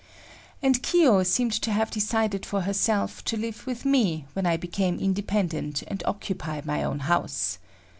And 0.63 0.81
Kiyo 0.81 1.21
seemed 1.21 1.51
to 1.61 1.71
have 1.71 1.91
decided 1.91 2.43
for 2.43 2.61
herself 2.61 3.23
to 3.25 3.37
live 3.37 3.67
with 3.67 3.85
me 3.85 4.25
when 4.33 4.47
I 4.47 4.57
became 4.57 4.97
independent 4.97 5.83
and 5.85 6.01
occupy 6.07 6.59
my 6.65 6.81
own 6.83 7.01
house. 7.01 7.59